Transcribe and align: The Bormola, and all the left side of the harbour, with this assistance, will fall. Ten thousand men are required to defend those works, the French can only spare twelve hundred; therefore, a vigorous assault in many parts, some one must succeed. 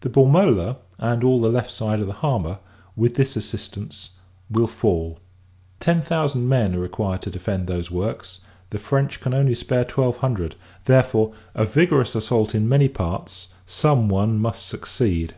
The 0.00 0.10
Bormola, 0.10 0.78
and 0.98 1.22
all 1.22 1.40
the 1.40 1.48
left 1.48 1.70
side 1.70 2.00
of 2.00 2.08
the 2.08 2.12
harbour, 2.14 2.58
with 2.96 3.14
this 3.14 3.36
assistance, 3.36 4.14
will 4.50 4.66
fall. 4.66 5.20
Ten 5.78 6.02
thousand 6.02 6.48
men 6.48 6.74
are 6.74 6.80
required 6.80 7.22
to 7.22 7.30
defend 7.30 7.68
those 7.68 7.88
works, 7.88 8.40
the 8.70 8.80
French 8.80 9.20
can 9.20 9.32
only 9.32 9.54
spare 9.54 9.84
twelve 9.84 10.16
hundred; 10.16 10.56
therefore, 10.86 11.34
a 11.54 11.64
vigorous 11.66 12.16
assault 12.16 12.52
in 12.52 12.68
many 12.68 12.88
parts, 12.88 13.46
some 13.64 14.08
one 14.08 14.40
must 14.40 14.66
succeed. 14.66 15.34